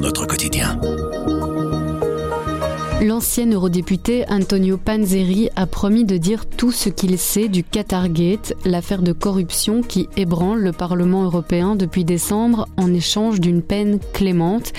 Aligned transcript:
notre 0.00 0.26
quotidien. 0.26 0.80
L'ancien 3.02 3.50
eurodéputé 3.52 4.24
Antonio 4.30 4.78
Panzeri 4.78 5.50
a 5.54 5.66
promis 5.66 6.06
de 6.06 6.16
dire 6.16 6.46
tout 6.46 6.72
ce 6.72 6.88
qu'il 6.88 7.18
sait 7.18 7.48
du 7.48 7.62
Qatargate, 7.62 8.54
l'affaire 8.64 9.02
de 9.02 9.12
corruption 9.12 9.82
qui 9.82 10.08
ébranle 10.16 10.60
le 10.60 10.72
Parlement 10.72 11.24
européen 11.24 11.76
depuis 11.76 12.04
décembre 12.04 12.66
en 12.78 12.94
échange 12.94 13.38
d'une 13.38 13.60
peine 13.60 13.98
clémente. 14.14 14.72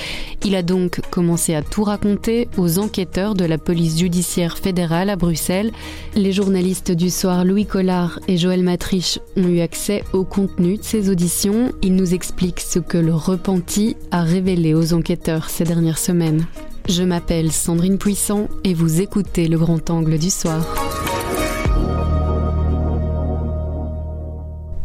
Il 0.48 0.56
a 0.56 0.64
donc 0.64 1.02
commencé 1.12 1.56
à 1.56 1.62
tout 1.62 1.84
raconter 1.84 2.48
aux 2.58 2.80
enquêteurs 2.80 3.36
de 3.36 3.44
la 3.44 3.58
police 3.58 4.00
judiciaire 4.00 4.58
fédérale 4.58 5.10
à 5.10 5.18
Bruxelles. 5.18 5.74
Les 6.16 6.32
journalistes 6.32 6.94
du 6.94 7.10
soir 7.10 7.44
Louis 7.44 7.66
Collard 7.66 8.22
et 8.30 8.38
Joël 8.38 8.64
Matriche 8.64 9.20
ont 9.36 9.50
eu 9.50 9.60
accès 9.60 10.06
au 10.14 10.24
contenu 10.24 10.78
de 10.78 10.84
ces 10.84 11.10
auditions. 11.10 11.74
Ils 11.82 11.96
nous 11.96 12.14
expliquent 12.14 12.62
ce 12.62 12.80
que 12.80 12.98
le 12.98 13.14
repenti 13.14 13.98
a 14.12 14.22
révélé 14.22 14.74
aux 14.74 14.94
enquêteurs 14.94 15.50
ces 15.50 15.66
dernières 15.66 15.98
semaines. 15.98 16.46
Je 16.88 17.04
m'appelle 17.04 17.52
Sandrine 17.52 17.98
Puissant 17.98 18.48
et 18.64 18.74
vous 18.74 19.02
écoutez 19.02 19.50
le 19.50 19.58
grand 19.58 19.90
angle 19.90 20.18
du 20.18 20.30
soir. 20.30 20.66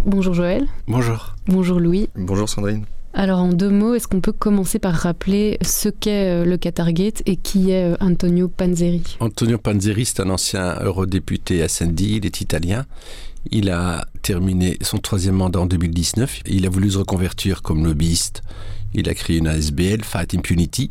Bonjour 0.07 0.35
Joël. 0.35 0.67
Bonjour. 0.89 1.37
Bonjour 1.47 1.79
Louis. 1.79 2.11
Bonjour 2.17 2.49
Sandrine. 2.49 2.85
Alors 3.15 3.41
en 3.41 3.49
deux 3.49 3.69
mots, 3.69 3.95
est-ce 3.95 4.09
qu'on 4.09 4.23
peut 4.23 4.33
commencer 4.33 4.79
par 4.79 4.95
rappeler 4.95 5.59
ce 5.63 5.91
qu'est 5.91 6.31
euh, 6.31 6.45
le 6.47 6.57
Qatargate 6.57 7.23
et 7.27 7.37
qui 7.37 7.71
est 7.71 7.93
euh, 7.93 7.97
Antonio 8.01 8.49
Panzeri? 8.49 9.03
Antonio 9.21 9.59
Panzeri, 9.59 10.07
c'est 10.07 10.21
un 10.21 10.31
ancien 10.31 10.79
eurodéputé 10.81 11.67
SND, 11.69 12.01
il 12.01 12.27
est 12.27 12.41
italien. 12.41 12.87
Il 13.51 13.71
a 13.71 14.07
terminé 14.23 14.79
son 14.81 14.99
troisième 14.99 15.35
mandat 15.35 15.61
en 15.61 15.67
2019. 15.67 16.41
Il 16.47 16.65
a 16.65 16.71
voulu 16.71 16.93
se 16.93 16.99
reconvertir 16.99 17.61
comme 17.61 17.85
lobbyiste. 17.85 18.43
Il 18.95 19.09
a 19.09 19.15
créé 19.15 19.39
une 19.39 19.49
ASBL, 19.49 20.05
Fight 20.05 20.35
Impunity, 20.35 20.91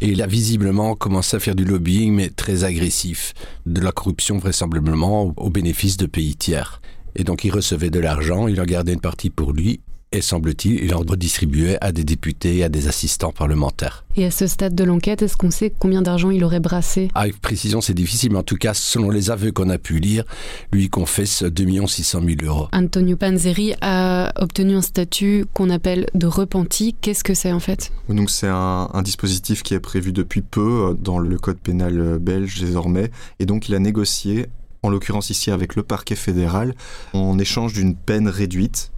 et 0.00 0.08
il 0.08 0.22
a 0.22 0.26
visiblement 0.26 0.94
commencé 0.94 1.36
à 1.36 1.40
faire 1.40 1.54
du 1.54 1.64
lobbying, 1.64 2.14
mais 2.14 2.30
très 2.30 2.64
agressif, 2.64 3.34
de 3.66 3.80
la 3.80 3.92
corruption 3.92 4.38
vraisemblablement 4.38 5.34
au 5.36 5.50
bénéfice 5.50 5.98
de 5.98 6.06
pays 6.06 6.36
tiers. 6.36 6.80
Et 7.16 7.24
donc 7.24 7.44
il 7.44 7.50
recevait 7.50 7.90
de 7.90 8.00
l'argent, 8.00 8.48
il 8.48 8.60
en 8.60 8.64
gardait 8.64 8.94
une 8.94 9.00
partie 9.00 9.28
pour 9.28 9.52
lui, 9.52 9.80
et 10.10 10.22
semble-t-il, 10.22 10.82
il 10.82 10.94
en 10.94 11.00
redistribuait 11.00 11.76
à 11.80 11.92
des 11.92 12.04
députés 12.04 12.56
et 12.56 12.64
à 12.64 12.68
des 12.68 12.88
assistants 12.88 13.32
parlementaires. 13.32 14.04
Et 14.16 14.24
à 14.24 14.30
ce 14.30 14.46
stade 14.46 14.74
de 14.74 14.84
l'enquête, 14.84 15.22
est-ce 15.22 15.36
qu'on 15.36 15.50
sait 15.50 15.72
combien 15.78 16.02
d'argent 16.02 16.30
il 16.30 16.44
aurait 16.44 16.60
brassé? 16.60 17.08
Avec 17.14 17.40
précision, 17.40 17.80
c'est 17.80 17.94
difficile, 17.94 18.32
mais 18.32 18.38
en 18.38 18.42
tout 18.42 18.56
cas, 18.56 18.74
selon 18.74 19.10
les 19.10 19.30
aveux 19.30 19.52
qu'on 19.52 19.68
a 19.68 19.78
pu 19.78 19.98
lire, 19.98 20.24
lui 20.72 20.88
confesse 20.88 21.42
2 21.42 21.86
600 21.86 22.20
000 22.24 22.36
euros. 22.44 22.68
Antonio 22.72 23.16
Panzeri 23.16 23.74
a 23.82 24.32
obtenu 24.36 24.76
un 24.76 24.82
statut 24.82 25.44
qu'on 25.52 25.70
appelle 25.70 26.06
de 26.14 26.26
repenti. 26.26 26.94
Qu'est-ce 27.00 27.22
que 27.24 27.34
c'est 27.34 27.52
en 27.52 27.60
fait? 27.60 27.92
Donc 28.08 28.30
c'est 28.30 28.48
un, 28.48 28.88
un, 28.92 29.02
dispositif 29.02 29.62
qui 29.62 29.74
est 29.74 29.80
prévu 29.80 30.12
depuis 30.12 30.40
peu 30.40 30.96
dans 30.98 31.18
le 31.18 31.38
code 31.38 31.58
pénal 31.58 32.18
belge 32.18 32.60
désormais, 32.60 33.10
et 33.38 33.46
donc 33.46 33.68
il 33.68 33.74
a 33.74 33.78
négocié 33.78 34.46
en 34.82 34.90
l'occurrence 34.90 35.30
ici 35.30 35.50
avec 35.50 35.76
le 35.76 35.82
parquet 35.82 36.14
fédéral, 36.14 36.74
en 37.12 37.38
échange 37.38 37.72
d'une 37.72 37.94
peine 37.94 38.28
réduite 38.28 38.90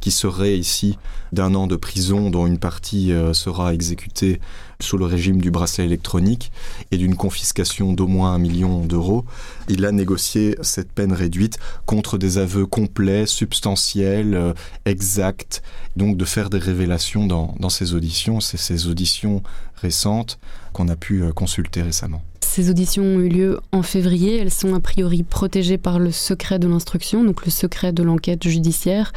qui 0.00 0.10
serait 0.10 0.56
ici 0.56 0.98
d'un 1.32 1.54
an 1.54 1.66
de 1.66 1.76
prison 1.76 2.30
dont 2.30 2.46
une 2.46 2.58
partie 2.58 3.12
euh, 3.12 3.32
sera 3.32 3.74
exécutée 3.74 4.40
sous 4.80 4.98
le 4.98 5.06
régime 5.06 5.40
du 5.40 5.50
bracelet 5.50 5.84
électronique 5.84 6.52
et 6.90 6.98
d'une 6.98 7.16
confiscation 7.16 7.92
d'au 7.92 8.06
moins 8.06 8.32
un 8.32 8.38
million 8.38 8.84
d'euros. 8.84 9.24
Il 9.68 9.84
a 9.84 9.92
négocié 9.92 10.56
cette 10.62 10.92
peine 10.92 11.12
réduite 11.12 11.58
contre 11.86 12.18
des 12.18 12.38
aveux 12.38 12.66
complets, 12.66 13.26
substantiels, 13.26 14.34
euh, 14.34 14.52
exacts, 14.84 15.62
donc 15.96 16.16
de 16.16 16.24
faire 16.24 16.50
des 16.50 16.58
révélations 16.58 17.26
dans, 17.26 17.54
dans 17.58 17.70
ces 17.70 17.94
auditions. 17.94 18.40
C'est 18.40 18.58
ces 18.58 18.86
auditions 18.86 19.42
récentes 19.76 20.38
qu'on 20.72 20.88
a 20.88 20.96
pu 20.96 21.22
euh, 21.22 21.32
consulter 21.32 21.82
récemment. 21.82 22.22
Ces 22.56 22.70
auditions 22.70 23.02
ont 23.02 23.20
eu 23.20 23.28
lieu 23.28 23.60
en 23.70 23.82
février. 23.82 24.38
Elles 24.38 24.50
sont 24.50 24.74
a 24.74 24.80
priori 24.80 25.22
protégées 25.22 25.76
par 25.76 25.98
le 25.98 26.10
secret 26.10 26.58
de 26.58 26.66
l'instruction, 26.66 27.22
donc 27.22 27.44
le 27.44 27.50
secret 27.50 27.92
de 27.92 28.02
l'enquête 28.02 28.48
judiciaire. 28.48 29.12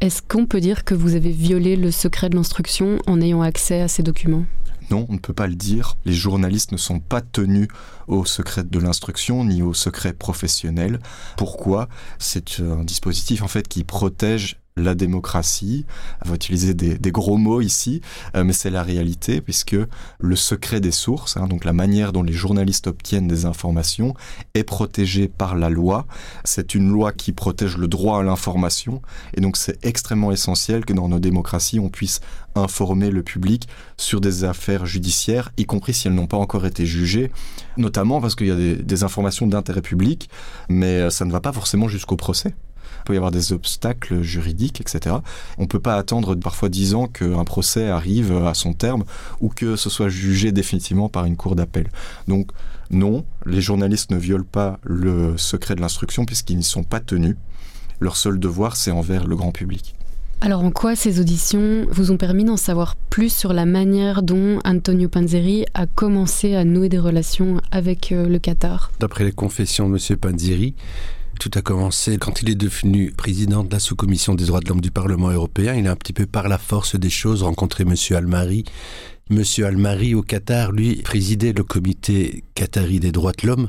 Est-ce 0.00 0.22
qu'on 0.22 0.46
peut 0.46 0.60
dire 0.60 0.84
que 0.84 0.94
vous 0.94 1.16
avez 1.16 1.32
violé 1.32 1.74
le 1.74 1.90
secret 1.90 2.28
de 2.30 2.36
l'instruction 2.36 3.00
en 3.08 3.20
ayant 3.20 3.42
accès 3.42 3.80
à 3.80 3.88
ces 3.88 4.04
documents? 4.04 4.44
Non, 4.92 5.06
on 5.08 5.14
ne 5.14 5.18
peut 5.18 5.32
pas 5.32 5.48
le 5.48 5.56
dire. 5.56 5.96
Les 6.04 6.12
journalistes 6.12 6.70
ne 6.70 6.76
sont 6.76 7.00
pas 7.00 7.20
tenus 7.20 7.66
au 8.06 8.24
secret 8.24 8.62
de 8.62 8.78
l'instruction 8.78 9.44
ni 9.44 9.60
au 9.60 9.74
secret 9.74 10.12
professionnel. 10.12 11.00
Pourquoi? 11.36 11.88
C'est 12.20 12.60
un 12.60 12.84
dispositif 12.84 13.42
en 13.42 13.48
fait 13.48 13.66
qui 13.66 13.82
protège 13.82 14.60
la 14.82 14.94
démocratie. 14.94 15.84
On 16.24 16.28
va 16.28 16.34
utiliser 16.34 16.74
des, 16.74 17.10
gros 17.10 17.36
mots 17.36 17.60
ici, 17.60 18.00
euh, 18.36 18.44
mais 18.44 18.52
c'est 18.52 18.70
la 18.70 18.82
réalité 18.82 19.40
puisque 19.40 19.76
le 20.18 20.36
secret 20.36 20.80
des 20.80 20.90
sources, 20.90 21.36
hein, 21.36 21.46
donc 21.46 21.64
la 21.64 21.72
manière 21.72 22.12
dont 22.12 22.22
les 22.22 22.32
journalistes 22.32 22.86
obtiennent 22.86 23.28
des 23.28 23.46
informations, 23.46 24.14
est 24.54 24.64
protégé 24.64 25.28
par 25.28 25.56
la 25.56 25.70
loi. 25.70 26.06
C'est 26.44 26.74
une 26.74 26.90
loi 26.90 27.12
qui 27.12 27.32
protège 27.32 27.76
le 27.76 27.88
droit 27.88 28.20
à 28.20 28.22
l'information 28.22 29.02
et 29.34 29.40
donc 29.40 29.56
c'est 29.56 29.84
extrêmement 29.84 30.32
essentiel 30.32 30.84
que 30.84 30.92
dans 30.92 31.08
nos 31.08 31.18
démocraties 31.18 31.80
on 31.80 31.88
puisse 31.88 32.20
informer 32.54 33.10
le 33.10 33.22
public 33.22 33.68
sur 33.96 34.20
des 34.20 34.44
affaires 34.44 34.86
judiciaires, 34.86 35.50
y 35.56 35.64
compris 35.64 35.94
si 35.94 36.08
elles 36.08 36.14
n'ont 36.14 36.26
pas 36.26 36.36
encore 36.36 36.66
été 36.66 36.86
jugées, 36.86 37.30
notamment 37.76 38.20
parce 38.20 38.34
qu'il 38.34 38.48
y 38.48 38.50
a 38.50 38.56
des, 38.56 38.76
des 38.76 39.04
informations 39.04 39.46
d'intérêt 39.46 39.82
public, 39.82 40.28
mais 40.68 41.08
ça 41.10 41.24
ne 41.24 41.30
va 41.30 41.40
pas 41.40 41.52
forcément 41.52 41.88
jusqu'au 41.88 42.16
procès 42.16 42.54
peut 43.04 43.14
y 43.14 43.16
avoir 43.16 43.30
des 43.30 43.52
obstacles 43.52 44.22
juridiques, 44.22 44.80
etc. 44.80 45.16
On 45.58 45.62
ne 45.62 45.66
peut 45.66 45.80
pas 45.80 45.96
attendre 45.96 46.34
parfois 46.34 46.68
dix 46.68 46.94
ans 46.94 47.06
qu'un 47.06 47.44
procès 47.44 47.88
arrive 47.88 48.32
à 48.46 48.54
son 48.54 48.72
terme 48.72 49.04
ou 49.40 49.48
que 49.48 49.76
ce 49.76 49.90
soit 49.90 50.08
jugé 50.08 50.52
définitivement 50.52 51.08
par 51.08 51.24
une 51.24 51.36
cour 51.36 51.56
d'appel. 51.56 51.88
Donc 52.26 52.50
non, 52.90 53.24
les 53.44 53.60
journalistes 53.60 54.10
ne 54.10 54.16
violent 54.16 54.46
pas 54.50 54.78
le 54.82 55.36
secret 55.36 55.74
de 55.74 55.80
l'instruction 55.80 56.24
puisqu'ils 56.24 56.56
n'y 56.56 56.64
sont 56.64 56.84
pas 56.84 57.00
tenus. 57.00 57.36
Leur 58.00 58.16
seul 58.16 58.38
devoir, 58.38 58.76
c'est 58.76 58.90
envers 58.90 59.26
le 59.26 59.36
grand 59.36 59.52
public. 59.52 59.94
Alors 60.40 60.62
en 60.62 60.70
quoi 60.70 60.94
ces 60.94 61.18
auditions 61.18 61.84
vous 61.90 62.12
ont 62.12 62.16
permis 62.16 62.44
d'en 62.44 62.56
savoir 62.56 62.94
plus 62.94 63.34
sur 63.34 63.52
la 63.52 63.66
manière 63.66 64.22
dont 64.22 64.60
Antonio 64.64 65.08
Panzeri 65.08 65.66
a 65.74 65.86
commencé 65.86 66.54
à 66.54 66.62
nouer 66.62 66.88
des 66.88 67.00
relations 67.00 67.60
avec 67.72 68.12
euh, 68.12 68.28
le 68.28 68.38
Qatar? 68.38 68.92
D'après 69.00 69.24
les 69.24 69.32
confessions 69.32 69.90
de 69.90 69.96
M. 69.96 70.16
Panzeri, 70.16 70.74
tout 71.38 71.50
a 71.54 71.62
commencé 71.62 72.18
quand 72.18 72.42
il 72.42 72.50
est 72.50 72.56
devenu 72.56 73.12
président 73.12 73.62
de 73.62 73.72
la 73.72 73.78
sous-commission 73.78 74.34
des 74.34 74.46
droits 74.46 74.60
de 74.60 74.68
l'homme 74.68 74.80
du 74.80 74.90
Parlement 74.90 75.30
européen. 75.30 75.74
Il 75.74 75.86
a 75.86 75.92
un 75.92 75.96
petit 75.96 76.12
peu 76.12 76.26
par 76.26 76.48
la 76.48 76.58
force 76.58 76.96
des 76.96 77.10
choses 77.10 77.42
rencontré 77.42 77.84
M. 77.84 77.94
Almari. 78.16 78.64
M. 79.30 79.42
Almari 79.64 80.14
au 80.14 80.22
Qatar, 80.22 80.72
lui, 80.72 80.96
présidait 80.96 81.52
le 81.52 81.62
comité 81.62 82.42
qatari 82.54 82.98
des 82.98 83.12
droits 83.12 83.32
de 83.32 83.46
l'homme. 83.46 83.68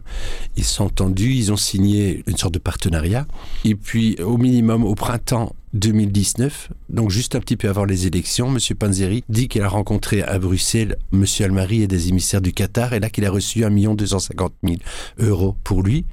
Ils 0.58 0.64
sont 0.64 0.86
entendus, 0.86 1.34
ils 1.34 1.52
ont 1.52 1.58
signé 1.58 2.24
une 2.28 2.38
sorte 2.38 2.54
de 2.54 2.60
partenariat. 2.60 3.28
Et 3.66 3.76
puis, 3.76 4.16
au 4.22 4.38
minimum, 4.38 4.84
au 4.84 4.96
printemps 4.96 5.54
2019, 5.74 6.70
donc 6.90 7.12
juste 7.12 7.36
un 7.36 7.40
petit 7.40 7.58
peu 7.58 7.70
avant 7.70 7.86
les 7.86 8.08
élections, 8.08 8.48
M. 8.48 8.58
Panzeri 8.78 9.24
dit 9.30 9.48
qu'il 9.48 9.62
a 9.62 9.68
rencontré 9.68 10.24
à 10.24 10.40
Bruxelles 10.40 10.98
M. 11.14 11.26
Almari 11.42 11.84
et 11.84 11.88
des 11.88 12.08
émissaires 12.08 12.42
du 12.42 12.54
Qatar, 12.54 12.94
et 12.94 13.00
là 13.00 13.10
qu'il 13.10 13.26
a 13.26 13.32
reçu 13.32 13.64
1 13.64 13.70
250 13.96 14.54
000 14.64 14.78
euros 15.20 15.56
pour 15.64 15.84
lui 15.84 16.06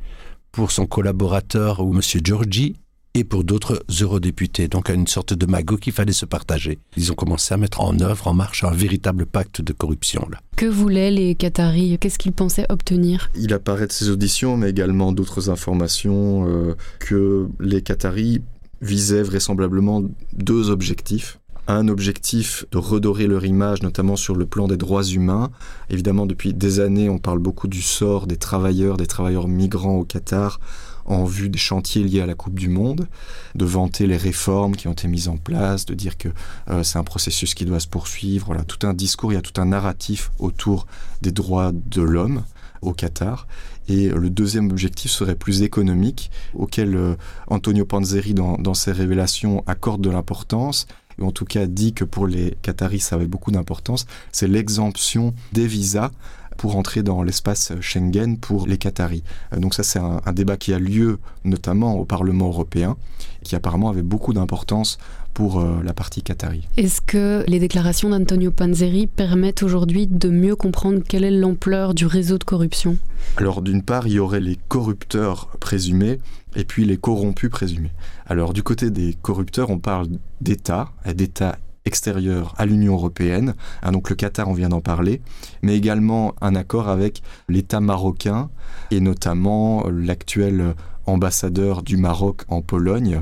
pour 0.56 0.70
son 0.70 0.86
collaborateur 0.86 1.80
ou 1.80 1.94
M. 1.94 2.00
Giorgi 2.24 2.76
et 3.12 3.24
pour 3.24 3.44
d'autres 3.44 3.84
eurodéputés. 4.00 4.68
Donc 4.68 4.88
une 4.88 5.06
sorte 5.06 5.34
de 5.34 5.44
magot 5.44 5.76
qu'il 5.76 5.92
fallait 5.92 6.14
se 6.14 6.24
partager. 6.24 6.78
Ils 6.96 7.12
ont 7.12 7.14
commencé 7.14 7.52
à 7.52 7.58
mettre 7.58 7.82
en 7.82 8.00
œuvre, 8.00 8.26
en 8.26 8.32
marche, 8.32 8.64
un 8.64 8.70
véritable 8.70 9.26
pacte 9.26 9.60
de 9.60 9.74
corruption. 9.74 10.26
Là. 10.30 10.38
Que 10.56 10.64
voulaient 10.64 11.10
les 11.10 11.34
Qataris? 11.34 11.98
Qu'est-ce 11.98 12.18
qu'ils 12.18 12.32
pensaient 12.32 12.64
obtenir? 12.70 13.30
Il 13.36 13.52
apparaît 13.52 13.86
de 13.86 13.92
ces 13.92 14.08
auditions, 14.08 14.56
mais 14.56 14.70
également 14.70 15.12
d'autres 15.12 15.50
informations, 15.50 16.48
euh, 16.48 16.74
que 17.00 17.48
les 17.60 17.82
Qataris 17.82 18.40
visaient 18.80 19.22
vraisemblablement 19.22 20.04
deux 20.32 20.70
objectifs 20.70 21.38
un 21.68 21.88
objectif 21.88 22.64
de 22.70 22.78
redorer 22.78 23.26
leur 23.26 23.44
image, 23.44 23.82
notamment 23.82 24.16
sur 24.16 24.36
le 24.36 24.46
plan 24.46 24.68
des 24.68 24.76
droits 24.76 25.04
humains. 25.04 25.50
Évidemment, 25.90 26.26
depuis 26.26 26.54
des 26.54 26.80
années, 26.80 27.08
on 27.08 27.18
parle 27.18 27.38
beaucoup 27.38 27.68
du 27.68 27.82
sort 27.82 28.26
des 28.26 28.36
travailleurs, 28.36 28.96
des 28.96 29.06
travailleurs 29.06 29.48
migrants 29.48 29.96
au 29.96 30.04
Qatar 30.04 30.60
en 31.06 31.24
vue 31.24 31.48
des 31.48 31.58
chantiers 31.58 32.02
liés 32.02 32.20
à 32.20 32.26
la 32.26 32.34
Coupe 32.34 32.58
du 32.58 32.68
Monde, 32.68 33.06
de 33.54 33.64
vanter 33.64 34.06
les 34.06 34.16
réformes 34.16 34.74
qui 34.74 34.88
ont 34.88 34.92
été 34.92 35.06
mises 35.08 35.28
en 35.28 35.36
place, 35.36 35.86
de 35.86 35.94
dire 35.94 36.18
que 36.18 36.28
euh, 36.68 36.82
c'est 36.82 36.98
un 36.98 37.04
processus 37.04 37.54
qui 37.54 37.64
doit 37.64 37.80
se 37.80 37.86
poursuivre. 37.86 38.46
Voilà, 38.46 38.64
tout 38.64 38.84
un 38.86 38.92
discours, 38.92 39.32
il 39.32 39.36
y 39.36 39.38
a 39.38 39.42
tout 39.42 39.60
un 39.60 39.66
narratif 39.66 40.30
autour 40.38 40.86
des 41.22 41.30
droits 41.30 41.72
de 41.72 42.02
l'homme 42.02 42.42
au 42.82 42.92
Qatar. 42.92 43.46
Et 43.88 44.08
le 44.08 44.30
deuxième 44.30 44.70
objectif 44.70 45.12
serait 45.12 45.36
plus 45.36 45.62
économique, 45.62 46.30
auquel 46.54 46.96
euh, 46.96 47.14
Antonio 47.46 47.84
Panzeri, 47.84 48.34
dans, 48.34 48.58
dans 48.58 48.74
ses 48.74 48.90
révélations, 48.90 49.62
accorde 49.68 50.00
de 50.00 50.10
l'importance 50.10 50.88
ou 51.18 51.26
en 51.26 51.32
tout 51.32 51.44
cas 51.44 51.66
dit 51.66 51.92
que 51.92 52.04
pour 52.04 52.26
les 52.26 52.56
Qataris 52.62 53.00
ça 53.00 53.16
avait 53.16 53.26
beaucoup 53.26 53.50
d'importance, 53.50 54.06
c'est 54.32 54.48
l'exemption 54.48 55.34
des 55.52 55.66
visas 55.66 56.10
pour 56.56 56.76
entrer 56.76 57.02
dans 57.02 57.22
l'espace 57.22 57.72
Schengen 57.80 58.38
pour 58.38 58.66
les 58.66 58.78
Qataris. 58.78 59.22
Euh, 59.52 59.58
donc 59.58 59.74
ça 59.74 59.82
c'est 59.82 59.98
un, 59.98 60.20
un, 60.24 60.32
débat 60.32 60.56
qui 60.56 60.72
a 60.72 60.78
lieu 60.78 61.18
notamment 61.44 61.94
au 61.94 62.04
Parlement 62.04 62.48
européen, 62.48 62.96
qui 63.42 63.54
apparemment 63.56 63.90
avait 63.90 64.02
beaucoup 64.02 64.32
d'importance 64.32 64.98
pour 65.36 65.60
euh, 65.60 65.82
la 65.84 65.92
partie 65.92 66.22
qatari. 66.22 66.66
Est-ce 66.78 67.02
que 67.02 67.44
les 67.46 67.58
déclarations 67.58 68.08
d'Antonio 68.08 68.50
Panzeri 68.50 69.06
permettent 69.06 69.62
aujourd'hui 69.62 70.06
de 70.06 70.30
mieux 70.30 70.56
comprendre 70.56 71.00
quelle 71.06 71.24
est 71.24 71.30
l'ampleur 71.30 71.92
du 71.92 72.06
réseau 72.06 72.38
de 72.38 72.44
corruption? 72.44 72.96
Alors 73.36 73.60
d'une 73.60 73.82
part, 73.82 74.06
il 74.06 74.14
y 74.14 74.18
aurait 74.18 74.40
les 74.40 74.56
corrupteurs 74.68 75.48
présumés 75.60 76.20
et 76.56 76.64
puis 76.64 76.86
les 76.86 76.96
corrompus 76.96 77.50
présumés. 77.50 77.92
Alors 78.24 78.54
du 78.54 78.62
côté 78.62 78.90
des 78.90 79.14
corrupteurs, 79.20 79.68
on 79.68 79.78
parle 79.78 80.08
d'États, 80.40 80.88
d'États 81.14 81.58
extérieurs 81.84 82.54
à 82.56 82.64
l'Union 82.64 82.94
européenne, 82.94 83.54
ah, 83.82 83.90
donc 83.90 84.08
le 84.08 84.16
Qatar, 84.16 84.48
on 84.48 84.54
vient 84.54 84.70
d'en 84.70 84.80
parler, 84.80 85.20
mais 85.60 85.76
également 85.76 86.34
un 86.40 86.54
accord 86.54 86.88
avec 86.88 87.20
l'État 87.50 87.80
marocain 87.80 88.48
et 88.90 89.00
notamment 89.00 89.86
l'actuel 89.90 90.74
ambassadeur 91.04 91.82
du 91.82 91.98
Maroc 91.98 92.42
en 92.48 92.62
Pologne, 92.62 93.20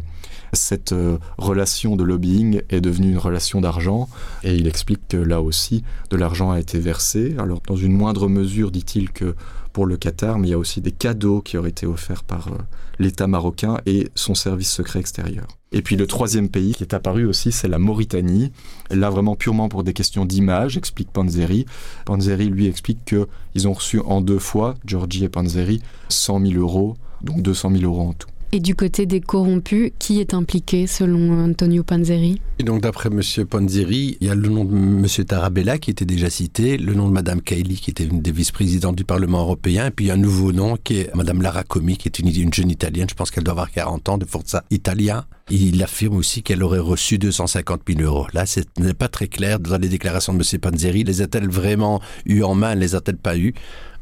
cette 0.55 0.93
euh, 0.93 1.19
relation 1.39 1.97
de 1.97 2.05
lobbying 2.05 2.63
est 2.71 2.81
devenue 2.81 3.11
une 3.11 3.19
relation 3.19 3.61
d'argent 3.61 4.09
et 4.43 4.55
il 4.55 4.67
explique 4.67 5.09
que 5.09 5.17
là 5.17 5.41
aussi 5.41 5.85
de 6.11 6.17
l'argent 6.17 6.51
a 6.51 6.61
été 6.61 6.79
versé. 6.79 7.35
Alors 7.39 7.61
dans 7.67 7.77
une 7.77 7.93
moindre 7.93 8.29
mesure 8.29 8.71
dit-il 8.71 9.11
que 9.11 9.35
pour 9.73 9.87
le 9.87 9.97
Qatar, 9.97 10.39
mais 10.39 10.49
il 10.49 10.51
y 10.53 10.55
a 10.55 10.59
aussi 10.59 10.81
des 10.81 10.93
cadeaux 10.93 11.41
qui 11.41 11.59
auraient 11.59 11.71
été 11.71 11.85
offerts 11.85 12.23
par 12.23 12.49
euh, 12.49 12.59
l'État 13.01 13.27
marocain 13.27 13.79
et 13.87 14.09
son 14.15 14.35
service 14.35 14.71
secret 14.71 15.01
extérieur. 15.01 15.47
Et 15.73 15.83
puis 15.83 15.97
le 15.97 16.07
troisième 16.07 16.49
pays 16.49 16.73
qui 16.73 16.85
est 16.85 16.95
apparu 16.95 17.27
aussi, 17.27 17.51
c'est 17.51 17.67
la 17.67 17.81
Mauritanie. 17.81 18.53
Là, 18.91 19.11
vraiment 19.11 19.35
purement 19.35 19.69
pour 19.69 19.83
des 19.83 19.93
questions 19.93 20.25
d'image, 20.25 20.77
explique 20.77 21.11
Panzeri. 21.11 21.67
Panzeri, 22.07 22.47
lui, 22.47 22.69
explique 22.69 23.05
qu'ils 23.05 23.69
ont 23.69 23.73
reçu 23.73 23.99
en 23.99 24.21
deux 24.21 24.39
fois, 24.39 24.77
Georgie 24.87 25.25
et 25.25 25.29
Panzeri, 25.29 25.83
100 26.09 26.47
000 26.47 26.61
euros, 26.61 26.97
donc 27.23 27.43
200 27.43 27.73
000 27.73 27.83
euros 27.83 28.09
en 28.09 28.13
tout. 28.13 28.29
Et 28.57 28.61
du 28.61 28.77
côté 28.77 29.05
des 29.05 29.21
corrompus, 29.21 29.91
qui 29.99 30.21
est 30.21 30.33
impliqué 30.33 30.87
selon 30.87 31.45
Antonio 31.45 31.83
Panzeri 31.83 32.41
Et 32.61 32.63
donc 32.63 32.83
d'après 32.83 33.09
M. 33.09 33.21
Panzeri, 33.47 34.17
il 34.21 34.29
y 34.29 34.31
a 34.31 34.37
le 34.37 34.49
nom 34.49 34.65
de 34.65 34.73
M. 34.73 35.07
Tarabella 35.27 35.77
qui 35.79 35.91
était 35.91 36.05
déjà 36.05 36.31
cité, 36.31 36.77
le 36.77 36.95
nom 36.95 37.09
de 37.09 37.13
Mme 37.15 37.43
Kaili 37.43 37.75
qui 37.75 37.91
était 37.91 38.05
une 38.05 38.21
des 38.21 38.31
vice-présidentes 38.31 38.95
du 38.95 39.05
Parlement 39.05 39.41
européen, 39.41 39.89
et 39.89 39.91
puis 39.91 40.13
un 40.13 40.17
nouveau 40.17 40.53
nom 40.53 40.77
qui 40.77 40.99
est 40.99 41.17
Mme 41.17 41.43
Lara 41.43 41.65
Comi 41.65 41.97
qui 41.97 42.07
est 42.07 42.21
une, 42.21 42.29
une 42.29 42.55
jeune 42.55 42.71
italienne, 42.71 43.09
je 43.11 43.17
pense 43.17 43.33
qu'elle 43.33 43.43
doit 43.43 43.55
avoir 43.55 43.73
40 43.73 44.09
ans, 44.09 44.19
de 44.19 44.25
Forza 44.25 44.63
Italia. 44.71 45.27
Il 45.51 45.83
affirme 45.83 46.15
aussi 46.15 46.45
qu'elle 46.45 46.63
aurait 46.63 46.79
reçu 46.79 47.19
250 47.19 47.83
000 47.89 48.03
euros. 48.03 48.29
Là, 48.35 48.47
ce 48.47 48.61
n'est 48.79 48.95
pas 48.95 49.09
très 49.09 49.27
clair 49.27 49.59
dans 49.59 49.79
les 49.79 49.89
déclarations 49.89 50.33
de 50.33 50.39
M. 50.39 50.61
Panzeri. 50.61 51.03
Les 51.03 51.23
a-t-elle 51.23 51.49
vraiment 51.49 52.01
eu 52.25 52.45
en 52.45 52.55
main, 52.55 52.77
les 52.77 52.95
a-t-elle 52.95 53.19
pas 53.19 53.37
eu? 53.37 53.53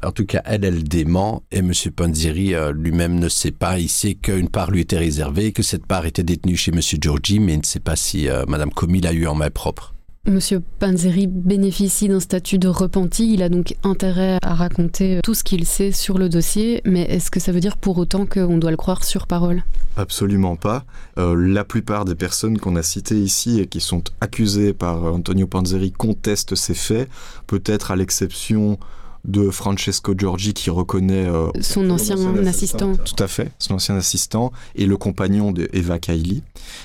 En 0.05 0.13
tout 0.13 0.27
cas, 0.27 0.43
elle, 0.45 0.65
elle 0.65 0.85
dément, 0.85 1.43
et 1.53 1.59
M. 1.59 1.73
Panzeri 1.95 2.55
euh, 2.55 2.73
lui-même 2.73 3.19
ne 3.19 3.29
sait 3.29 3.51
pas. 3.51 3.79
Il 3.79 3.89
sait 3.89 4.15
qu'une 4.15 4.49
part 4.49 4.71
lui 4.71 4.81
était 4.81 4.99
réservée, 4.99 5.53
que 5.53 5.63
cette 5.63 5.87
part 5.87 6.07
était 6.07 6.23
détenue 6.23 6.57
chez 6.57 6.73
M. 6.73 6.81
Giorgi, 6.81 7.41
mais 7.41 7.55
il 7.55 7.61
ne 7.61 7.65
sait 7.65 7.81
pas 7.81 7.97
si 7.97 8.29
euh, 8.29 8.45
Mme 8.49 8.71
Comey 8.71 9.01
l'a 9.01 9.13
eu 9.13 9.27
en 9.27 9.35
main 9.35 9.51
propre. 9.51 9.95
Monsieur 10.25 10.63
Panzeri 10.79 11.27
bénéficie 11.27 12.07
d'un 12.07 12.21
statut 12.21 12.59
de 12.59 12.69
repenti, 12.69 13.35
il 13.35 13.43
a 13.43 13.49
donc 13.49 13.75
intérêt 13.83 14.39
à 14.41 14.55
raconter 14.55 15.19
tout 15.25 15.35
ce 15.35 15.43
qu'il 15.43 15.67
sait 15.67 15.91
sur 15.91 16.17
le 16.17 16.29
dossier, 16.29 16.81
mais 16.85 17.03
est-ce 17.03 17.29
que 17.29 17.41
ça 17.41 17.51
veut 17.51 17.59
dire 17.59 17.77
pour 17.77 17.99
autant 17.99 18.25
qu'on 18.25 18.57
doit 18.57 18.71
le 18.71 18.77
croire 18.77 19.03
sur 19.03 19.27
parole? 19.27 19.65
Absolument 19.97 20.55
pas. 20.55 20.85
Euh, 21.19 21.35
la 21.35 21.65
plupart 21.65 22.05
des 22.05 22.15
personnes 22.15 22.59
qu'on 22.59 22.77
a 22.77 22.85
citées 22.85 23.19
ici 23.19 23.59
et 23.59 23.67
qui 23.67 23.81
sont 23.81 24.05
accusées 24.21 24.73
par 24.73 25.03
Antonio 25.03 25.49
Panzeri 25.49 25.91
contestent 25.91 26.55
ces 26.55 26.75
faits, 26.75 27.11
peut-être 27.49 27.91
à 27.91 27.97
l'exception 27.97 28.79
de 29.25 29.51
Francesco 29.51 30.15
Giorgi 30.17 30.53
qui 30.53 30.71
reconnaît 30.71 31.27
euh, 31.27 31.49
son 31.61 31.89
ancien, 31.91 32.17
assistant. 32.47 32.97
Tout 32.97 33.23
à 33.23 33.29
fait, 33.29 33.53
son 33.59 33.75
ancien 33.75 33.97
assistant 33.97 34.53
et 34.75 34.87
le 34.87 34.97
compagnon 34.97 35.53
de 35.53 35.69
Eva 35.73 35.99
Kaili 35.99 36.43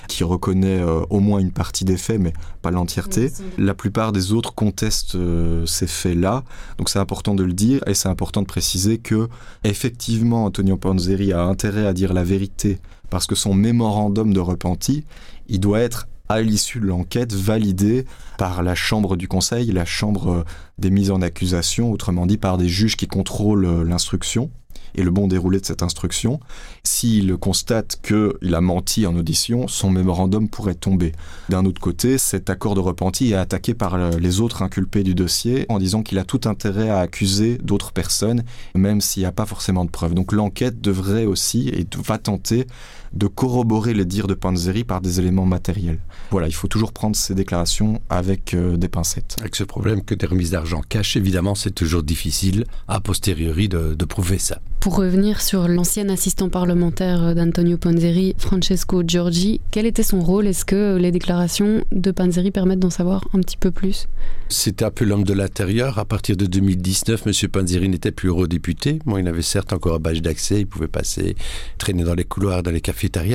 qui 0.07 0.23
reconnaît 0.23 0.79
euh, 0.79 1.01
au 1.09 1.19
moins 1.19 1.39
une 1.39 1.51
partie 1.51 1.83
des 1.83 1.97
faits 1.97 2.19
mais 2.19 2.33
pas 2.61 2.71
l'entièreté. 2.71 3.31
La 3.57 3.73
plupart 3.73 4.11
des 4.11 4.33
autres 4.33 4.53
contestent 4.53 5.15
euh, 5.15 5.65
ces 5.65 5.87
faits-là. 5.87 6.43
Donc 6.77 6.89
c'est 6.89 6.99
important 6.99 7.33
de 7.33 7.43
le 7.43 7.53
dire 7.53 7.81
et 7.87 7.93
c'est 7.93 8.09
important 8.09 8.41
de 8.41 8.47
préciser 8.47 8.99
que 8.99 9.29
effectivement 9.63 10.45
Antonio 10.45 10.77
Panzeri 10.77 11.33
a 11.33 11.41
intérêt 11.43 11.87
à 11.87 11.93
dire 11.93 12.13
la 12.13 12.23
vérité 12.23 12.79
parce 13.09 13.25
que 13.25 13.35
son 13.35 13.53
mémorandum 13.53 14.33
de 14.33 14.39
repenti, 14.39 15.05
il 15.47 15.59
doit 15.59 15.79
être 15.79 16.07
à 16.29 16.41
l'issue 16.41 16.79
de 16.79 16.85
l'enquête 16.85 17.33
validée 17.33 18.05
par 18.37 18.63
la 18.63 18.75
chambre 18.75 19.15
du 19.15 19.27
conseil, 19.27 19.71
la 19.71 19.85
chambre 19.85 20.45
des 20.77 20.89
mises 20.89 21.11
en 21.11 21.21
accusation, 21.21 21.91
autrement 21.91 22.25
dit 22.25 22.37
par 22.37 22.57
des 22.57 22.69
juges 22.69 22.97
qui 22.97 23.07
contrôlent 23.07 23.65
euh, 23.65 23.83
l'instruction 23.83 24.51
et 24.95 25.03
le 25.03 25.11
bon 25.11 25.27
déroulé 25.27 25.59
de 25.59 25.65
cette 25.65 25.83
instruction. 25.83 26.39
S'il 26.83 27.35
constate 27.37 27.99
qu'il 28.01 28.55
a 28.55 28.61
menti 28.61 29.05
en 29.05 29.15
audition, 29.15 29.67
son 29.67 29.89
mémorandum 29.89 30.49
pourrait 30.49 30.75
tomber. 30.75 31.11
D'un 31.49 31.65
autre 31.65 31.81
côté, 31.81 32.17
cet 32.17 32.49
accord 32.49 32.75
de 32.75 32.79
repenti 32.79 33.31
est 33.31 33.35
attaqué 33.35 33.73
par 33.73 33.95
euh, 33.95 34.11
les 34.19 34.41
autres 34.41 34.61
inculpés 34.61 35.03
du 35.03 35.13
dossier 35.13 35.65
en 35.69 35.77
disant 35.79 36.03
qu'il 36.03 36.19
a 36.19 36.23
tout 36.23 36.41
intérêt 36.45 36.89
à 36.89 36.99
accuser 36.99 37.57
d'autres 37.59 37.91
personnes, 37.91 38.43
même 38.75 39.01
s'il 39.01 39.21
n'y 39.21 39.27
a 39.27 39.31
pas 39.31 39.45
forcément 39.45 39.85
de 39.85 39.91
preuves. 39.91 40.13
Donc 40.13 40.31
l'enquête 40.31 40.81
devrait 40.81 41.25
aussi 41.25 41.69
et 41.69 41.87
va 42.03 42.17
tenter 42.17 42.65
de 43.13 43.27
corroborer 43.27 43.93
les 43.93 44.05
dires 44.05 44.27
de 44.27 44.33
Panzeri 44.33 44.83
par 44.83 45.01
des 45.01 45.19
éléments 45.19 45.45
matériels. 45.45 45.99
Voilà, 46.31 46.47
il 46.47 46.53
faut 46.53 46.67
toujours 46.67 46.91
prendre 46.91 47.15
ces 47.15 47.35
déclarations 47.35 48.01
avec 48.09 48.53
euh, 48.53 48.77
des 48.77 48.87
pincettes. 48.89 49.35
Avec 49.39 49.55
ce 49.55 49.63
problème 49.63 50.03
que 50.03 50.15
des 50.15 50.25
remises 50.25 50.51
d'argent 50.51 50.81
cachent, 50.87 51.17
évidemment, 51.17 51.55
c'est 51.55 51.71
toujours 51.71 52.03
difficile 52.03 52.65
a 52.87 52.99
posteriori 52.99 53.69
de, 53.69 53.93
de 53.93 54.05
prouver 54.05 54.37
ça. 54.37 54.59
Pour 54.79 54.95
revenir 54.95 55.41
sur 55.41 55.67
l'ancien 55.67 56.07
assistant 56.09 56.49
parlementaire 56.49 57.35
d'Antonio 57.35 57.77
Panzeri, 57.77 58.35
Francesco 58.37 59.03
Giorgi, 59.05 59.59
quel 59.71 59.85
était 59.85 60.03
son 60.03 60.21
rôle? 60.21 60.47
Est-ce 60.47 60.65
que 60.65 60.95
les 60.97 61.11
déclarations 61.11 61.83
de 61.91 62.11
Panzeri 62.11 62.51
permettent 62.51 62.79
d'en 62.79 62.89
savoir 62.89 63.27
un 63.33 63.39
petit 63.39 63.57
peu 63.57 63.71
plus? 63.71 64.07
C'était 64.49 64.85
un 64.85 64.91
peu 64.91 65.03
l'homme 65.03 65.25
de 65.25 65.33
l'intérieur. 65.33 65.99
À 65.99 66.05
partir 66.05 66.37
de 66.37 66.45
2019, 66.45 67.27
M. 67.27 67.49
Panzeri 67.49 67.89
n'était 67.89 68.11
plus 68.11 68.29
eurodéputé. 68.29 68.99
Bon, 69.05 69.17
il 69.17 69.27
avait 69.27 69.41
certes 69.41 69.73
encore 69.73 69.95
un 69.95 69.99
badge 69.99 70.21
d'accès, 70.21 70.61
il 70.61 70.67
pouvait 70.67 70.87
passer, 70.87 71.35
traîner 71.77 72.03
dans 72.03 72.15
les 72.15 72.23
couloirs, 72.23 72.63
dans 72.63 72.71
les 72.71 72.79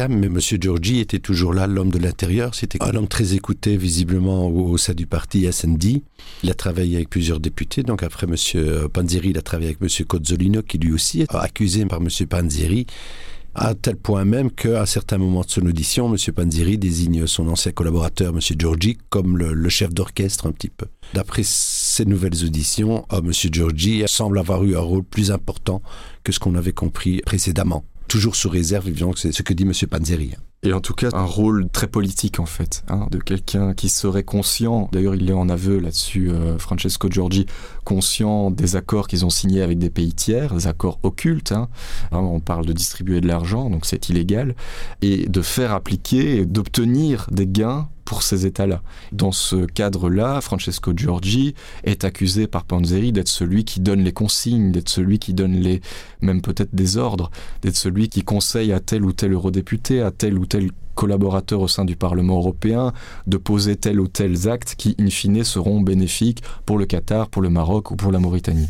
mais 0.08 0.26
M. 0.26 0.38
Giorgi 0.40 0.98
était 0.98 1.18
toujours 1.18 1.54
là, 1.54 1.66
l'homme 1.66 1.90
de 1.90 1.98
l'intérieur. 1.98 2.54
C'était 2.54 2.82
un 2.82 2.94
homme 2.94 3.08
très 3.08 3.34
écouté, 3.34 3.76
visiblement, 3.76 4.46
au, 4.48 4.76
sein 4.76 4.94
du 4.94 5.06
parti 5.06 5.50
SND. 5.50 6.02
Il 6.42 6.50
a 6.50 6.54
travaillé 6.54 6.96
avec 6.96 7.10
plusieurs 7.10 7.40
députés. 7.40 7.82
Donc 7.82 8.02
après 8.02 8.26
M. 8.26 8.88
Panzeri, 8.88 9.30
il 9.30 9.38
a 9.38 9.42
travaillé 9.42 9.70
avec 9.70 9.82
M. 9.82 10.06
Cozzolino, 10.06 10.62
qui 10.62 10.78
lui 10.78 10.92
aussi 10.92 11.24
accusé 11.28 11.84
par 11.86 12.00
M. 12.00 12.08
Panzeri, 12.28 12.86
à 13.54 13.74
tel 13.74 13.96
point 13.96 14.24
même 14.24 14.50
qu'à 14.50 14.86
certains 14.86 15.18
moments 15.18 15.42
de 15.42 15.50
son 15.50 15.66
audition, 15.66 16.12
M. 16.12 16.16
Panzeri 16.34 16.78
désigne 16.78 17.26
son 17.26 17.48
ancien 17.48 17.72
collaborateur, 17.72 18.34
M. 18.34 18.40
Giorgi, 18.40 18.98
comme 19.10 19.36
le, 19.36 19.68
chef 19.68 19.92
d'orchestre 19.92 20.46
un 20.46 20.52
petit 20.52 20.70
peu. 20.70 20.86
D'après 21.14 21.42
ces 21.44 22.04
nouvelles 22.04 22.44
auditions, 22.44 23.06
euh, 23.12 23.18
M. 23.18 23.32
Giorgi 23.32 24.02
semble 24.06 24.38
avoir 24.38 24.64
eu 24.64 24.76
un 24.76 24.80
rôle 24.80 25.04
plus 25.04 25.30
important 25.30 25.82
que 26.24 26.32
ce 26.32 26.38
qu'on 26.38 26.54
avait 26.54 26.72
compris 26.72 27.20
précédemment. 27.24 27.84
Toujours 28.12 28.36
sous 28.36 28.50
réserve, 28.50 28.88
évidemment, 28.88 29.14
c'est 29.16 29.32
ce 29.32 29.42
que 29.42 29.54
dit 29.54 29.62
M. 29.62 29.72
Panzeri. 29.88 30.34
Et 30.62 30.74
en 30.74 30.80
tout 30.80 30.92
cas, 30.92 31.08
un 31.14 31.24
rôle 31.24 31.70
très 31.70 31.86
politique 31.86 32.40
en 32.40 32.44
fait, 32.44 32.84
hein, 32.88 33.06
de 33.10 33.16
quelqu'un 33.16 33.72
qui 33.72 33.88
serait 33.88 34.22
conscient, 34.22 34.90
d'ailleurs 34.92 35.14
il 35.14 35.30
est 35.30 35.32
en 35.32 35.48
aveu 35.48 35.78
là-dessus, 35.78 36.30
euh, 36.30 36.58
Francesco 36.58 37.08
Giorgi, 37.10 37.46
conscient 37.84 38.50
des 38.50 38.76
accords 38.76 39.08
qu'ils 39.08 39.24
ont 39.24 39.30
signés 39.30 39.62
avec 39.62 39.78
des 39.78 39.88
pays 39.88 40.12
tiers, 40.12 40.54
des 40.54 40.66
accords 40.66 41.00
occultes, 41.04 41.52
hein. 41.52 41.70
on 42.12 42.38
parle 42.40 42.66
de 42.66 42.74
distribuer 42.74 43.22
de 43.22 43.28
l'argent, 43.28 43.70
donc 43.70 43.86
c'est 43.86 44.10
illégal, 44.10 44.56
et 45.00 45.26
de 45.26 45.40
faire 45.40 45.72
appliquer 45.72 46.44
d'obtenir 46.44 47.28
des 47.32 47.46
gains 47.46 47.88
pour 48.04 48.22
ces 48.22 48.46
États-là. 48.46 48.82
Dans 49.12 49.32
ce 49.32 49.66
cadre-là, 49.66 50.40
Francesco 50.40 50.92
Giorgi 50.94 51.54
est 51.84 52.04
accusé 52.04 52.46
par 52.46 52.64
Panzeri 52.64 53.12
d'être 53.12 53.28
celui 53.28 53.64
qui 53.64 53.80
donne 53.80 54.02
les 54.02 54.12
consignes, 54.12 54.72
d'être 54.72 54.88
celui 54.88 55.18
qui 55.18 55.34
donne 55.34 55.54
les, 55.54 55.80
même 56.20 56.42
peut-être 56.42 56.74
des 56.74 56.96
ordres, 56.96 57.30
d'être 57.62 57.76
celui 57.76 58.08
qui 58.08 58.22
conseille 58.22 58.72
à 58.72 58.80
tel 58.80 59.04
ou 59.04 59.12
tel 59.12 59.32
eurodéputé, 59.32 60.02
à 60.02 60.10
tel 60.10 60.38
ou 60.38 60.46
tel 60.46 60.70
collaborateur 60.94 61.60
au 61.60 61.68
sein 61.68 61.84
du 61.84 61.96
Parlement 61.96 62.36
européen 62.36 62.92
de 63.26 63.36
poser 63.36 63.76
tel 63.76 64.00
ou 64.00 64.08
tel 64.08 64.48
acte 64.48 64.74
qui, 64.76 64.94
in 64.98 65.08
fine, 65.08 65.44
seront 65.44 65.80
bénéfiques 65.80 66.42
pour 66.66 66.78
le 66.78 66.86
Qatar, 66.86 67.28
pour 67.28 67.42
le 67.42 67.50
Maroc 67.50 67.90
ou 67.90 67.96
pour 67.96 68.12
la 68.12 68.18
Mauritanie. 68.18 68.68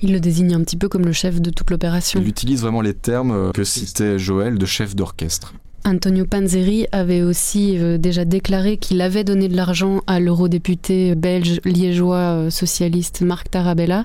Il 0.00 0.12
le 0.12 0.20
désigne 0.20 0.54
un 0.54 0.62
petit 0.62 0.76
peu 0.76 0.88
comme 0.88 1.04
le 1.04 1.12
chef 1.12 1.40
de 1.40 1.50
toute 1.50 1.70
l'opération. 1.70 2.20
Il 2.20 2.26
utilise 2.26 2.62
vraiment 2.62 2.80
les 2.80 2.94
termes 2.94 3.52
que 3.52 3.62
citait 3.62 4.18
Joël 4.18 4.58
de 4.58 4.66
chef 4.66 4.96
d'orchestre. 4.96 5.54
Antonio 5.84 6.24
Panzeri 6.24 6.86
avait 6.92 7.22
aussi 7.22 7.78
euh, 7.78 7.98
déjà 7.98 8.24
déclaré 8.24 8.76
qu'il 8.76 9.00
avait 9.00 9.24
donné 9.24 9.48
de 9.48 9.56
l'argent 9.56 10.00
à 10.06 10.20
l'eurodéputé 10.20 11.14
belge 11.16 11.60
liégeois 11.64 12.16
euh, 12.16 12.50
socialiste 12.50 13.22
Marc 13.22 13.50
Tarabella. 13.50 14.04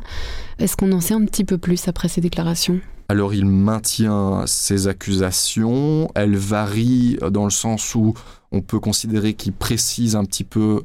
Est-ce 0.57 0.75
qu'on 0.75 0.91
en 0.91 1.01
sait 1.01 1.13
un 1.13 1.25
petit 1.25 1.43
peu 1.43 1.57
plus 1.57 1.88
après 1.88 2.07
ces 2.07 2.19
déclarations? 2.19 2.79
Alors 3.10 3.34
il 3.34 3.46
maintient 3.46 4.43
ses 4.48 4.88
accusations, 4.88 6.10
elles 6.15 6.36
varient 6.36 7.17
dans 7.31 7.46
le 7.46 7.51
sens 7.51 7.96
où 7.96 8.13
on 8.51 8.62
peut 8.62 8.79
considérer 8.79 9.34
qu'il 9.34 9.53
précise 9.53 10.15
un 10.15 10.25
petit 10.25 10.43
peu 10.43 10.81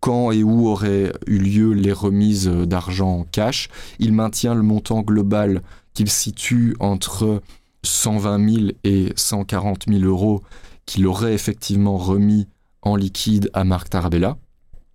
quand 0.00 0.30
et 0.30 0.42
où 0.42 0.68
auraient 0.68 1.12
eu 1.26 1.38
lieu 1.38 1.72
les 1.72 1.92
remises 1.92 2.48
d'argent 2.48 3.24
cash. 3.32 3.68
Il 3.98 4.12
maintient 4.12 4.54
le 4.54 4.62
montant 4.62 5.00
global 5.00 5.62
qu'il 5.94 6.10
situe 6.10 6.76
entre 6.80 7.40
120 7.88 8.54
000 8.54 8.66
et 8.84 9.12
140 9.16 9.84
000 9.88 10.02
euros 10.04 10.42
qu'il 10.86 11.06
aurait 11.06 11.34
effectivement 11.34 11.96
remis 11.96 12.46
en 12.82 12.96
liquide 12.96 13.50
à 13.52 13.64
Marc 13.64 13.90
Tarabella, 13.90 14.36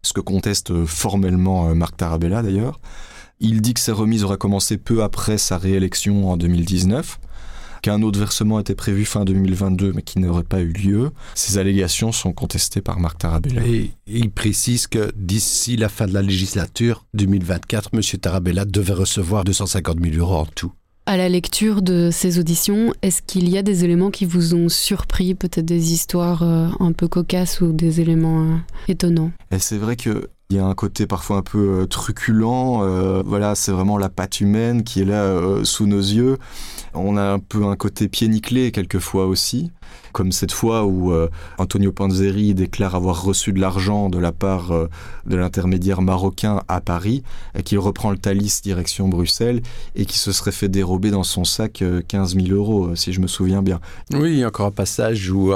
ce 0.01 0.13
que 0.13 0.21
conteste 0.21 0.85
formellement 0.85 1.69
euh, 1.69 1.73
Marc 1.73 1.97
Tarabella 1.97 2.41
d'ailleurs. 2.41 2.79
Il 3.39 3.61
dit 3.61 3.73
que 3.73 3.79
ces 3.79 3.91
remises 3.91 4.23
auraient 4.23 4.37
commencé 4.37 4.77
peu 4.77 5.03
après 5.03 5.37
sa 5.37 5.57
réélection 5.57 6.29
en 6.31 6.37
2019 6.37 7.19
qu'un 7.83 8.01
autre 8.01 8.17
versement 8.17 8.59
était 8.61 8.75
prévu 8.75 9.03
fin 9.03 9.25
2022 9.25 9.91
mais 9.93 10.01
qui 10.01 10.17
n'aurait 10.19 10.43
pas 10.43 10.61
eu 10.61 10.71
lieu. 10.71 11.11
Ces 11.35 11.57
allégations 11.57 12.11
sont 12.11 12.31
contestées 12.31 12.81
par 12.81 12.99
Marc 12.99 13.19
Tarabella. 13.19 13.61
Et 13.67 13.91
il 14.07 14.31
précise 14.31 14.87
que 14.87 15.11
d'ici 15.15 15.75
la 15.75 15.89
fin 15.89 16.07
de 16.07 16.13
la 16.13 16.21
législature 16.21 17.05
2024, 17.13 17.89
M. 17.93 18.01
Tarabella 18.19 18.65
devait 18.65 18.93
recevoir 18.93 19.43
250 19.43 19.99
000 20.01 20.15
euros 20.15 20.37
en 20.37 20.45
tout. 20.45 20.71
À 21.05 21.17
la 21.17 21.27
lecture 21.27 21.81
de 21.81 22.11
ces 22.13 22.39
auditions, 22.39 22.93
est-ce 23.01 23.21
qu'il 23.21 23.49
y 23.49 23.57
a 23.57 23.61
des 23.61 23.83
éléments 23.83 24.09
qui 24.09 24.23
vous 24.23 24.55
ont 24.55 24.69
surpris, 24.69 25.35
peut-être 25.35 25.65
des 25.65 25.91
histoires 25.91 26.43
euh, 26.43 26.69
un 26.79 26.93
peu 26.93 27.09
cocasses 27.09 27.59
ou 27.59 27.73
des 27.73 27.99
éléments 27.99 28.43
euh, 28.43 28.55
étonnants? 28.87 29.31
C'est 29.59 29.77
vrai 29.77 29.97
que 29.97 30.29
il 30.49 30.57
y 30.57 30.59
a 30.59 30.65
un 30.65 30.75
côté 30.75 31.05
parfois 31.05 31.37
un 31.37 31.41
peu 31.41 31.81
euh, 31.81 31.85
truculent. 31.87 33.23
voilà, 33.25 33.53
c'est 33.55 33.73
vraiment 33.73 33.97
la 33.97 34.07
patte 34.07 34.39
humaine 34.39 34.85
qui 34.85 35.01
est 35.01 35.05
là 35.05 35.63
sous 35.63 35.87
nos 35.87 35.99
yeux. 35.99 36.37
On 36.93 37.17
a 37.17 37.23
un 37.23 37.39
peu 37.39 37.65
un 37.65 37.75
côté 37.75 38.07
pied 38.07 38.27
nickelé 38.27 38.71
quelquefois 38.71 39.25
aussi, 39.25 39.71
comme 40.11 40.31
cette 40.31 40.51
fois 40.51 40.85
où 40.85 41.11
euh, 41.11 41.29
Antonio 41.57 41.91
Panzeri 41.91 42.53
déclare 42.53 42.95
avoir 42.95 43.23
reçu 43.23 43.51
de 43.51 43.59
l'argent 43.59 44.09
de 44.09 44.19
la 44.19 44.31
part 44.31 44.71
euh, 44.71 44.89
de 45.25 45.35
l'intermédiaire 45.35 46.01
marocain 46.01 46.61
à 46.67 46.81
Paris, 46.81 47.23
et 47.57 47.63
qu'il 47.63 47.79
reprend 47.79 48.11
le 48.11 48.17
Thalys 48.17 48.61
direction 48.63 49.07
Bruxelles 49.07 49.61
et 49.95 50.05
qui 50.05 50.17
se 50.17 50.31
serait 50.31 50.51
fait 50.51 50.69
dérober 50.69 51.11
dans 51.11 51.23
son 51.23 51.43
sac 51.43 51.83
15 52.07 52.35
euh, 52.35 52.39
000 52.45 52.55
euros, 52.55 52.95
si 52.95 53.13
je 53.13 53.19
me 53.19 53.27
souviens 53.27 53.63
bien. 53.63 53.79
Oui, 54.13 54.45
encore 54.45 54.67
un 54.67 54.71
passage 54.71 55.29
où 55.31 55.51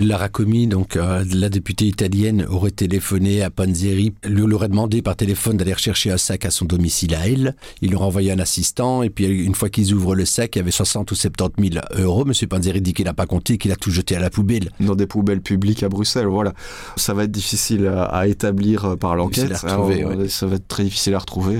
Lara 0.00 0.30
Comi, 0.30 0.66
donc 0.66 0.96
euh, 0.96 1.22
la 1.30 1.50
députée 1.50 1.84
italienne, 1.84 2.46
aurait 2.48 2.70
téléphoné 2.70 3.42
à 3.42 3.50
Panzeri, 3.50 4.14
lui 4.24 4.42
aurait 4.54 4.70
demandé 4.70 5.02
par 5.02 5.14
téléphone 5.14 5.58
d'aller 5.58 5.74
chercher 5.76 6.10
un 6.10 6.16
sac 6.16 6.46
à 6.46 6.50
son 6.50 6.64
domicile 6.64 7.14
à 7.14 7.28
elle. 7.28 7.54
Il 7.82 7.90
leur 7.90 8.04
a 8.04 8.06
envoyé 8.06 8.32
un 8.32 8.38
assistant 8.38 9.02
et 9.02 9.10
puis 9.10 9.26
une 9.26 9.54
fois 9.54 9.68
qu'ils 9.68 9.92
ouvrent 9.92 10.14
le 10.14 10.24
sac, 10.24 10.56
il 10.56 10.60
y 10.60 10.62
avait 10.62 10.70
60 10.70 11.10
ou 11.10 11.14
70 11.14 11.72
000 11.74 11.84
euros. 11.98 12.24
Monsieur 12.24 12.46
Panzeri 12.46 12.80
dit 12.80 12.94
qu'il 12.94 13.04
n'a 13.04 13.12
pas 13.12 13.26
compté, 13.26 13.58
qu'il 13.58 13.72
a 13.72 13.76
tout 13.76 13.90
jeté 13.90 14.16
à 14.16 14.20
la 14.20 14.30
poubelle. 14.30 14.70
Dans 14.80 14.94
des 14.94 15.06
poubelles 15.06 15.42
publiques 15.42 15.82
à 15.82 15.90
Bruxelles, 15.90 16.26
voilà. 16.26 16.54
Ça 16.96 17.12
va 17.12 17.24
être 17.24 17.30
difficile 17.30 17.86
à, 17.86 18.26
établir 18.26 18.86
euh, 18.86 18.96
par 18.96 19.16
l'enquête. 19.16 19.54
Ça 19.54 20.46
va 20.46 20.56
être 20.56 20.68
très 20.68 20.84
difficile 20.84 21.14
à 21.14 21.18
retrouver. 21.18 21.58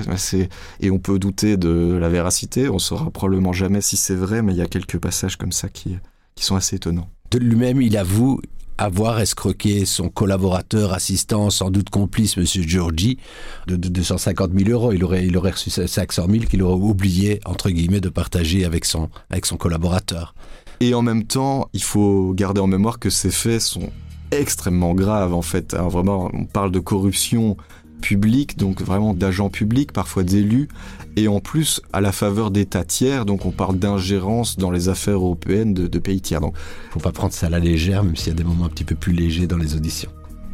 Et 0.81 0.91
on 0.91 0.99
peut 0.99 1.19
douter 1.19 1.59
de 1.59 1.99
la 2.01 2.09
véracité. 2.09 2.71
On 2.71 2.79
saura 2.79 3.11
probablement 3.11 3.53
jamais 3.53 3.83
si 3.83 3.99
c'est 3.99 4.15
vrai, 4.15 4.41
mais 4.41 4.55
il 4.55 4.59
y 4.59 4.63
a 4.63 4.67
quelques 4.67 4.99
passages 4.99 5.37
comme 5.37 5.53
ça 5.53 5.69
qui, 5.69 5.99
qui 6.35 6.45
sont 6.47 6.57
assez 6.57 6.77
étonnants. 6.77 7.11
De 7.31 7.39
lui-même, 7.39 7.81
il 7.81 7.97
avoue 7.97 8.41
avoir 8.77 9.21
escroqué 9.21 9.85
son 9.85 10.09
collaborateur, 10.09 10.95
assistant, 10.95 11.51
sans 11.51 11.71
doute 11.71 11.91
complice, 11.91 12.39
M. 12.39 12.45
Giorgi, 12.47 13.19
de, 13.67 13.77
250 13.77 14.51
000 14.59 14.71
euros. 14.71 14.93
Il 14.93 15.05
aurait, 15.05 15.27
il 15.27 15.37
aurait 15.37 15.51
reçu 15.51 15.71
500 15.71 16.27
000 16.29 16.45
qu'il 16.47 16.63
aurait 16.63 16.75
oublié, 16.75 17.41
entre 17.45 17.71
guillemets, 17.71 18.01
de 18.01 18.09
partager 18.09 18.65
avec 18.65 18.87
son, 18.87 19.11
avec 19.29 19.45
son 19.45 19.59
collaborateur. 19.59 20.35
Et 20.81 20.95
en 20.95 21.03
même 21.03 21.25
temps, 21.25 21.69
il 21.75 21.83
faut 21.83 22.33
garder 22.35 22.61
en 22.61 22.67
mémoire 22.67 22.99
que 22.99 23.11
ces 23.11 23.31
faits 23.31 23.61
sont 23.61 23.91
extrêmement 24.31 24.95
graves, 24.95 25.35
en 25.35 25.43
fait. 25.43 25.75
vraiment, 25.75 26.31
on 26.33 26.47
parle 26.47 26.73
de 26.73 26.79
corruption 26.79 27.59
public, 28.01 28.57
donc 28.57 28.83
vraiment 28.83 29.15
d'agents 29.15 29.51
publics, 29.51 29.93
parfois 29.93 30.23
d'élus, 30.23 30.69
et 31.17 31.29
en 31.29 31.41
plus 31.41 31.81
à 31.93 32.01
la 32.01 32.13
faveur 32.13 32.51
d'États 32.51 32.85
tiers, 32.85 33.27
donc 33.27 33.47
on 33.47 33.51
parle 33.51 33.79
d'ingérence 33.79 34.57
dans 34.57 34.71
les 34.71 34.89
affaires 34.89 35.15
européennes 35.15 35.75
de, 35.75 35.87
de 35.87 35.99
pays 35.99 36.21
tiers. 36.21 36.41
Donc, 36.41 36.55
faut 36.91 37.01
pas 37.01 37.13
prendre 37.13 37.33
ça 37.33 37.47
à 37.47 37.51
la 37.51 37.59
légère, 37.59 38.03
même 38.03 38.17
s'il 38.17 38.29
y 38.29 38.33
a 38.33 38.35
des 38.35 38.45
moments 38.45 38.67
un 38.67 38.71
petit 38.71 38.85
peu 38.85 38.95
plus 38.95 39.13
légers 39.13 39.47
dans 39.47 39.59
les 39.59 39.75
auditions. 39.75 40.11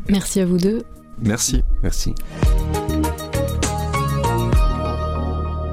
Merci 0.09 0.41
à 0.41 0.47
vous 0.47 0.59
deux. 0.59 0.83
Merci. 1.23 1.63
Merci. 1.83 2.15